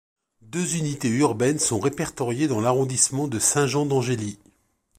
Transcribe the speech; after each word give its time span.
Deux 0.41 0.77
unités 0.77 1.09
urbaines 1.09 1.59
sont 1.59 1.79
répertoriées 1.79 2.47
dans 2.47 2.59
l'arrondissement 2.59 3.27
de 3.27 3.37
Saint-Jean-d'Angély. 3.37 4.39